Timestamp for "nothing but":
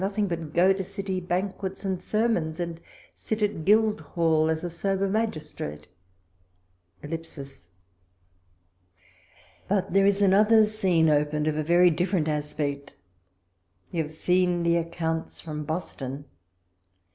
0.09-0.51